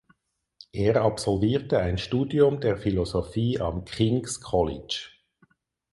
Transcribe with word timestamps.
Er 0.71 1.03
absolvierte 1.03 1.77
ein 1.77 1.99
Studium 1.99 2.59
der 2.59 2.75
Philosophie 2.75 3.59
am 3.61 3.85
King’s 3.85 4.41
College. 4.41 5.09